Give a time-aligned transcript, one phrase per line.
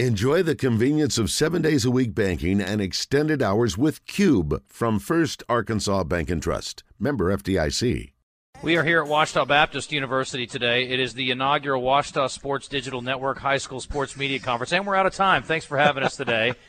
[0.00, 4.98] Enjoy the convenience of seven days a week banking and extended hours with Cube from
[4.98, 6.82] First Arkansas Bank and Trust.
[6.98, 8.10] Member FDIC.
[8.60, 10.88] We are here at Ouachita Baptist University today.
[10.88, 14.96] It is the inaugural Ouachita Sports Digital Network High School Sports Media Conference, and we're
[14.96, 15.44] out of time.
[15.44, 16.54] Thanks for having us today.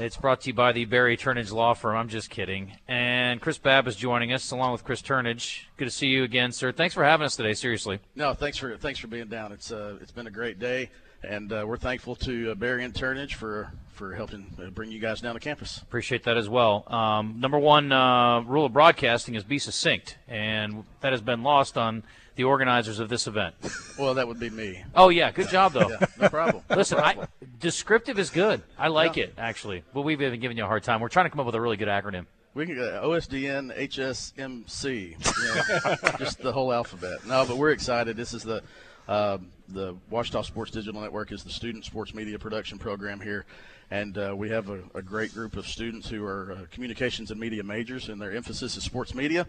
[0.00, 1.96] It's brought to you by the Barry Turnage Law Firm.
[1.96, 2.74] I'm just kidding.
[2.86, 5.64] And Chris Babb is joining us, along with Chris Turnage.
[5.76, 6.70] Good to see you again, sir.
[6.70, 7.52] Thanks for having us today.
[7.52, 7.98] Seriously.
[8.14, 9.50] No, thanks for thanks for being down.
[9.50, 10.90] It's uh, it's been a great day
[11.22, 15.00] and uh, we're thankful to uh, Barry and Turnage for for helping uh, bring you
[15.00, 15.78] guys down to campus.
[15.78, 16.84] Appreciate that as well.
[16.86, 21.76] Um, number one uh, rule of broadcasting is be succinct, and that has been lost
[21.76, 22.04] on
[22.36, 23.56] the organizers of this event.
[23.98, 24.84] Well, that would be me.
[24.94, 25.88] Oh yeah, good job though.
[26.00, 26.62] yeah, no problem.
[26.70, 27.28] Listen, no problem.
[27.42, 28.62] I, descriptive is good.
[28.78, 29.24] I like yeah.
[29.24, 31.00] it actually, but we've been giving you a hard time.
[31.00, 32.26] We're trying to come up with a really good acronym.
[32.54, 37.26] We can go OSDN HSMC, you know, just the whole alphabet.
[37.26, 38.16] No, but we're excited.
[38.16, 38.62] This is the
[39.08, 43.46] uh, the Ouachita Sports Digital Network is the student sports media production program here,
[43.90, 47.40] and uh, we have a, a, great group of students who are uh, communications and
[47.40, 49.46] media majors, and their emphasis is sports media.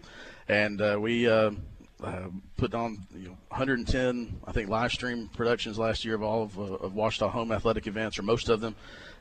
[0.48, 1.28] And uh, we
[2.02, 6.22] uh, uh, put on you know, 110, I think, live stream productions last year of
[6.22, 8.74] all of, of Ouachita home athletic events, or most of them.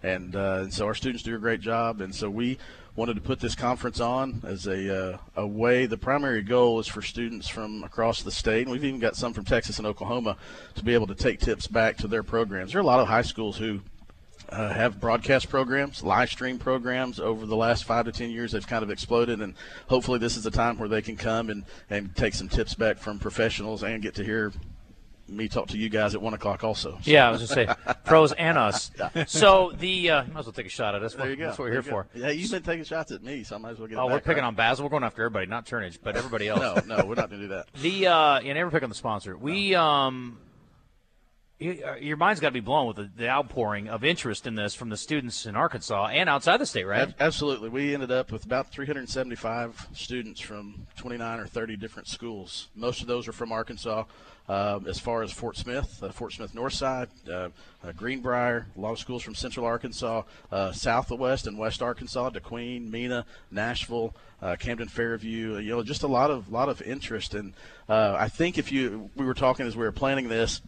[0.03, 2.57] And, and so our students do a great job, and so we
[2.95, 5.85] wanted to put this conference on as a, uh, a way.
[5.85, 9.33] The primary goal is for students from across the state, and we've even got some
[9.33, 10.37] from Texas and Oklahoma,
[10.75, 12.71] to be able to take tips back to their programs.
[12.71, 13.81] There are a lot of high schools who
[14.51, 18.51] uh, have broadcast programs, live stream programs over the last five to ten years.
[18.51, 19.55] They've kind of exploded, and
[19.87, 22.97] hopefully, this is a time where they can come and, and take some tips back
[22.97, 24.51] from professionals and get to hear
[25.31, 26.97] me talk to you guys at one o'clock also.
[27.01, 27.11] So.
[27.11, 27.67] Yeah, I was just say
[28.05, 28.91] pros and us.
[28.97, 29.25] Yeah.
[29.25, 31.13] So the uh, you might as well take a shot at us.
[31.13, 31.45] There you go.
[31.45, 32.07] That's what we're here for.
[32.13, 33.97] Yeah, you've been taking shots at me, so I might as well get.
[33.97, 34.47] Oh, we're picking right?
[34.47, 34.85] on Basil.
[34.85, 36.85] We're going after everybody, not Turnage, but everybody else.
[36.85, 37.67] no, no, we're not going to do that.
[37.73, 39.37] The uh, you never pick on the sponsor.
[39.37, 40.39] We um.
[41.61, 44.73] Uh, your mind's got to be blown with the, the, outpouring of interest in this
[44.73, 47.13] from the students in Arkansas and outside the state, right?
[47.19, 47.67] Absolutely.
[47.67, 52.69] We ended up with about 375 students from 29 or 30 different schools.
[52.75, 54.05] Most of those are from Arkansas.
[54.47, 57.49] Uh, as far as Fort Smith, uh, Fort Smith Northside, uh,
[57.83, 62.89] uh, Greenbrier, a lot of schools from Central Arkansas, uh, Southwest and West Arkansas, DeQueen,
[62.89, 65.57] Mena, Nashville, uh, Camden Fairview.
[65.57, 67.35] You know, just a lot of lot of interest.
[67.35, 67.53] And
[67.87, 70.61] I think if you we were talking as we were planning this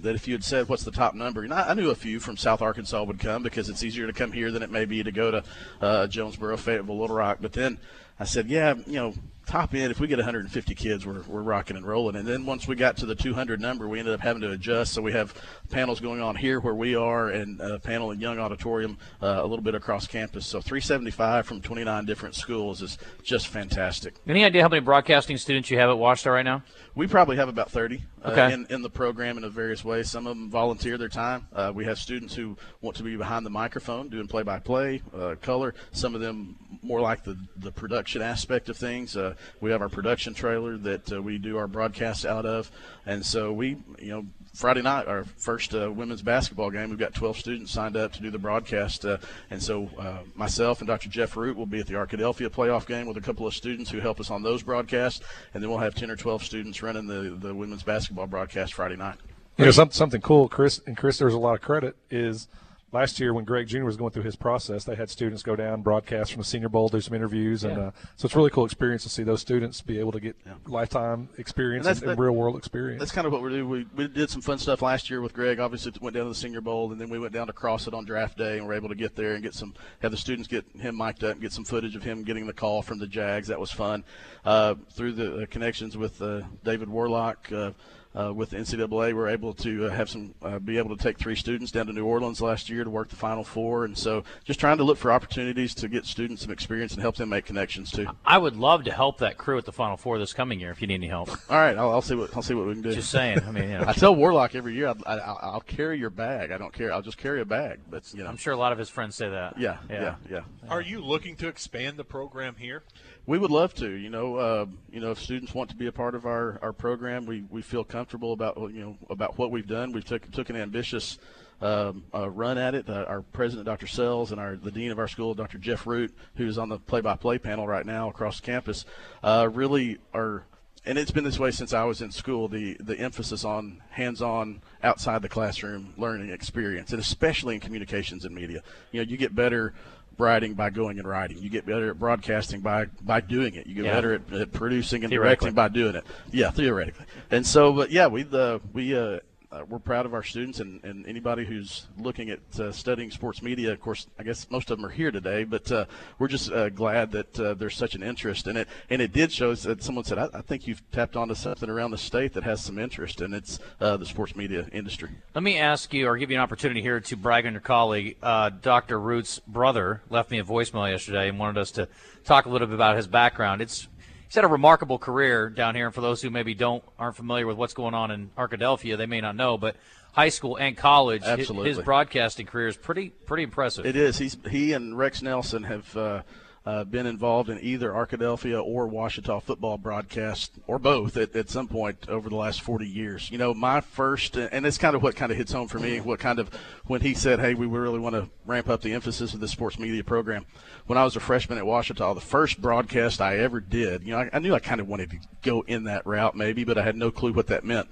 [0.00, 2.20] that if you had said what's the top number, and I, I, knew a few
[2.20, 5.02] from South Arkansas would come because it's easier to come here than it may be
[5.02, 5.44] to go to
[5.80, 7.38] uh, Jonesboro, Fayetteville, Little Rock.
[7.40, 7.78] But then
[8.18, 9.14] I said, yeah, you know,
[9.46, 12.16] top end, if we get 150 kids, we're, we're rocking and rolling.
[12.16, 14.92] And then once we got to the 200 number, we ended up having to adjust.
[14.92, 15.34] So we have
[15.70, 19.46] panels going on here where we are and a panel in Young Auditorium uh, a
[19.46, 20.46] little bit across campus.
[20.46, 24.14] So 375 from 29 different schools is just fantastic.
[24.26, 26.62] Any idea how many broadcasting students you have at Ouachita right now?
[26.94, 28.52] We probably have about 30 uh, okay.
[28.52, 30.10] in, in the program in a various ways.
[30.10, 31.46] Some of them volunteer their time.
[31.52, 35.74] Uh, we have students who want to be behind the microphone doing play-by-play, uh, color.
[35.92, 39.16] Some of them more like the, the production aspect of things.
[39.16, 42.70] Uh, we have our production trailer that uh, we do our broadcasts out of,
[43.06, 47.12] and so we, you know, Friday night, our first uh, women's basketball game, we've got
[47.12, 49.04] 12 students signed up to do the broadcast.
[49.04, 49.18] Uh,
[49.50, 51.08] and so uh, myself and Dr.
[51.08, 53.98] Jeff Root will be at the Arkadelphia playoff game with a couple of students who
[53.98, 55.24] help us on those broadcasts.
[55.52, 58.96] And then we'll have 10 or 12 students running the, the women's basketball broadcast Friday
[58.96, 59.16] night.
[59.58, 62.48] You know, something, something cool, Chris, and Chris, there's a lot of credit, is–
[62.94, 65.82] last year when Greg Junior was going through his process, they had students go down,
[65.82, 68.64] broadcast from the Senior Bowl, do some interviews, and uh, so it's a really cool
[68.64, 70.54] experience to see those students be able to get yeah.
[70.66, 73.00] lifetime experience and, and, and, real world experience.
[73.00, 73.68] That's kind of what we do.
[73.68, 75.58] We, we did some fun stuff last year with Greg.
[75.58, 78.04] Obviously, went down to the Senior Bowl, and then we went down to Crossett on
[78.04, 80.64] draft day, and we're able to get there and get some have the students get
[80.78, 83.48] him mic'd up and get some footage of him getting the call from the Jags.
[83.48, 84.04] That was fun.
[84.44, 87.74] Uh, through the uh, connections with uh, David Worlock.
[88.16, 91.02] Uh, with the NCAA, we were able to uh, have some uh, be able to
[91.02, 93.98] take three students down to New Orleans last year to work the Final Four, and
[93.98, 97.30] so just trying to look for opportunities to get students some experience and help them
[97.30, 98.06] make connections too.
[98.24, 100.80] I would love to help that crew at the Final Four this coming year if
[100.80, 101.28] you need any help.
[101.28, 102.94] All right, I'll, I'll see what I'll see what we can do.
[102.94, 103.40] Just saying.
[103.44, 103.84] I mean, you know.
[103.88, 106.52] I tell Worlock every year I, will carry your bag.
[106.52, 106.92] I don't care.
[106.92, 107.80] I'll just carry a bag.
[107.90, 109.58] But you know, I'm sure a lot of his friends say that.
[109.58, 110.40] Yeah, yeah, yeah.
[110.62, 110.70] yeah.
[110.70, 112.84] Are you looking to expand the program here?
[113.26, 113.90] We would love to.
[113.90, 116.72] You know, uh, you know, if students want to be a part of our, our
[116.72, 119.92] program, we, we feel comfortable about you know about what we've done.
[119.92, 121.18] We've took took an ambitious
[121.60, 122.88] um, uh, run at it.
[122.88, 123.86] Uh, our president, Dr.
[123.86, 125.58] Sells, and our the dean of our school, Dr.
[125.58, 128.84] Jeff Root, who's on the play-by-play panel right now across campus,
[129.22, 130.44] uh, really are.
[130.86, 132.48] And it's been this way since I was in school.
[132.48, 138.34] The the emphasis on hands-on, outside the classroom learning experience, and especially in communications and
[138.34, 138.62] media.
[138.92, 139.72] You know, you get better
[140.18, 141.38] writing by going and writing.
[141.38, 143.66] You get better at broadcasting by by doing it.
[143.66, 143.92] You get yeah.
[143.92, 146.04] better at, at, producing and directing by doing it.
[146.32, 147.06] Yeah, theoretically.
[147.30, 149.20] And so, but yeah, we the we uh,
[149.54, 153.42] uh, we're proud of our students and, and anybody who's looking at uh, studying sports
[153.42, 153.72] media.
[153.72, 155.84] Of course, I guess most of them are here today, but uh,
[156.18, 158.68] we're just uh, glad that uh, there's such an interest in it.
[158.90, 161.92] And it did show that someone said, I, I think you've tapped onto something around
[161.92, 165.10] the state that has some interest, and it's uh, the sports media industry.
[165.34, 168.16] Let me ask you, or give you an opportunity here to brag on your colleague.
[168.20, 168.98] Dr.
[168.98, 171.88] Root's brother left me a voicemail yesterday and wanted us to
[172.24, 173.60] talk a little bit about his background.
[173.60, 173.86] It's
[174.34, 177.46] he's had a remarkable career down here, and for those who maybe don't aren't familiar
[177.46, 179.76] with what's going on in Arkadelphia, they may not know, but
[180.12, 181.68] high school and college, Absolutely.
[181.68, 183.86] his broadcasting career is pretty pretty impressive.
[183.86, 184.18] It is.
[184.18, 186.22] He's he and Rex Nelson have uh,
[186.66, 191.68] uh, been involved in either Arkadelphia or Ouachita football broadcast, or both, at, at some
[191.68, 193.30] point over the last 40 years.
[193.30, 196.00] You know, my first, and it's kind of what kind of hits home for me.
[196.00, 196.48] What kind of
[196.86, 199.78] when he said, "Hey, we really want to ramp up the emphasis of the sports
[199.78, 200.46] media program."
[200.86, 204.20] When I was a freshman at Ouachita, the first broadcast I ever did, you know,
[204.20, 206.82] I, I knew I kind of wanted to go in that route maybe, but I
[206.82, 207.88] had no clue what that meant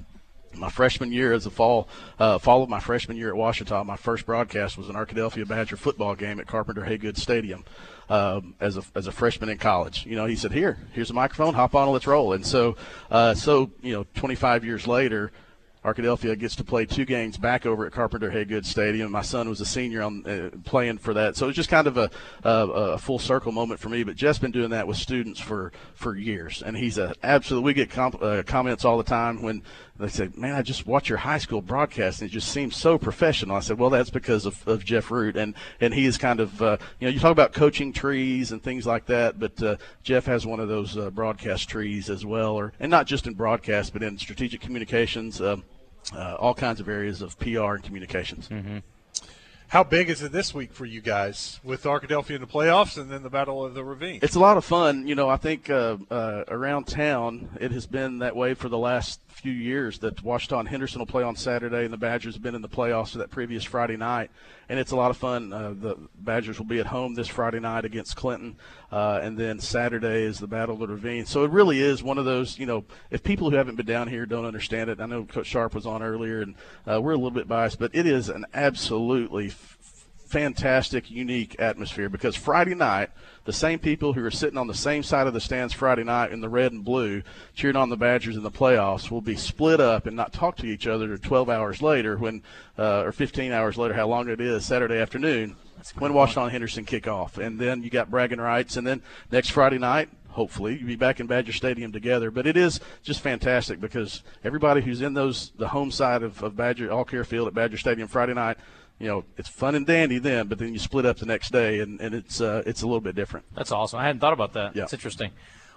[0.54, 1.88] my freshman year as a fall
[2.18, 5.76] uh, fall of my freshman year at Ouachita, my first broadcast was an Arkadelphia Badger
[5.76, 7.64] football game at Carpenter Haygood Stadium
[8.08, 10.06] um, as a as a freshman in college.
[10.06, 12.76] You know, he said, "Here, here's a microphone, hop on, let's roll." And so,
[13.10, 15.32] uh, so you know, 25 years later.
[15.84, 19.10] Arkadelphia gets to play two games back over at Carpenter Haygood Stadium.
[19.10, 21.88] My son was a senior on uh, playing for that, so it was just kind
[21.88, 22.08] of a,
[22.44, 24.04] a, a full circle moment for me.
[24.04, 27.62] But Jeff's been doing that with students for for years, and he's a absolute.
[27.62, 29.64] We get comp, uh, comments all the time when
[29.98, 32.98] they said, "Man, I just watch your high school broadcast, and it just seems so
[32.98, 36.40] professional." I said, "Well, that's because of, of Jeff Root, and and he is kind
[36.40, 39.76] of uh, you know you talk about coaching trees and things like that, but uh,
[40.02, 43.34] Jeff has one of those uh, broadcast trees as well, or and not just in
[43.34, 45.64] broadcast, but in strategic communications." Um,
[46.12, 48.48] uh, all kinds of areas of PR and communications.
[49.72, 53.08] How big is it this week for you guys with Arkadelphia in the playoffs and
[53.08, 54.18] then the Battle of the Ravine?
[54.22, 55.08] It's a lot of fun.
[55.08, 58.76] You know, I think uh, uh, around town it has been that way for the
[58.76, 62.54] last few years that Washington Henderson will play on Saturday and the Badgers have been
[62.54, 64.30] in the playoffs for that previous Friday night.
[64.68, 65.52] And it's a lot of fun.
[65.52, 68.56] Uh, the Badgers will be at home this Friday night against Clinton.
[68.90, 71.26] Uh, and then Saturday is the Battle of the Ravine.
[71.26, 74.06] So it really is one of those, you know, if people who haven't been down
[74.06, 76.54] here don't understand it, I know Coach Sharp was on earlier and
[76.86, 79.48] uh, we're a little bit biased, but it is an absolutely
[80.32, 83.10] fantastic, unique atmosphere because Friday night,
[83.44, 86.32] the same people who are sitting on the same side of the stands Friday night
[86.32, 87.22] in the red and blue,
[87.54, 90.66] cheering on the Badgers in the playoffs, will be split up and not talk to
[90.66, 92.42] each other 12 hours later, when
[92.78, 95.54] uh, or 15 hours later, how long it is, Saturday afternoon,
[95.98, 99.78] when Washington Henderson kick off, and then you got bragging rights, and then next Friday
[99.78, 100.08] night.
[100.30, 102.30] Hopefully, you'll be back in Badger Stadium together.
[102.30, 106.56] But it is just fantastic because everybody who's in those the home side of, of
[106.56, 108.56] Badger All Care Field at Badger Stadium Friday night,
[109.02, 111.80] you know, it's fun and dandy then, but then you split up the next day,
[111.80, 113.44] and, and it's uh, it's a little bit different.
[113.52, 113.98] That's awesome.
[113.98, 114.76] I hadn't thought about that.
[114.76, 114.82] Yeah.
[114.82, 115.32] That's interesting.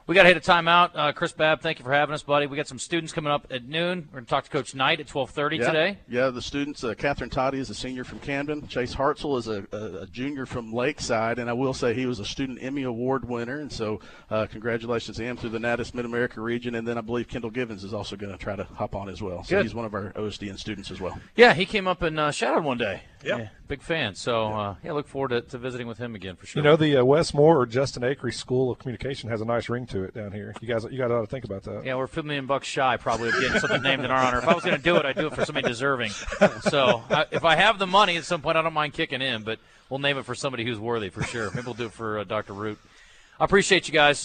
[0.07, 0.91] We got to hit a timeout.
[0.93, 2.45] Uh, Chris Babb, thank you for having us, buddy.
[2.45, 4.07] We got some students coming up at noon.
[4.11, 5.97] We're going to talk to Coach Knight at 12:30 Yeah, today.
[6.07, 6.29] yeah.
[6.29, 8.67] The students, uh, Catherine Toddy is a senior from Camden.
[8.67, 12.19] Chase Hartzell is a, a, a junior from Lakeside, and I will say he was
[12.19, 13.99] a student Emmy Award winner, and so
[14.29, 16.75] uh, congratulations to him through the NATAS Mid America region.
[16.75, 19.23] And then I believe Kendall Givens is also going to try to hop on as
[19.23, 19.43] well.
[19.43, 19.63] So Good.
[19.65, 21.19] he's one of our OSDN students as well.
[21.35, 23.01] Yeah, he came up and uh, shouted one day.
[23.23, 23.47] Yeah.
[23.67, 24.13] big fan.
[24.13, 26.61] So uh, yeah, look forward to, to visiting with him again for sure.
[26.61, 29.87] You know, the uh, Westmore or Justin Acri School of Communication has a nice ring
[29.95, 30.53] to it down here.
[30.61, 31.85] You guys, you ought to think about that.
[31.85, 34.37] Yeah, we're a million bucks shy probably of getting something named in our honor.
[34.39, 36.11] If I was going to do it, I'd do it for somebody deserving.
[36.61, 39.43] So I, if I have the money at some point, I don't mind kicking in,
[39.43, 39.59] but
[39.89, 41.49] we'll name it for somebody who's worthy for sure.
[41.53, 42.53] Maybe we'll do it for uh, Dr.
[42.53, 42.77] Root.
[43.39, 44.19] I appreciate you guys.